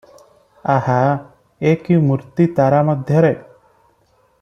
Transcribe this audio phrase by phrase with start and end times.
[0.75, 0.95] ଆହା!
[1.73, 3.33] ଏ କି ମୂର୍ତ୍ତି ତାରା ମଧ୍ୟରେ?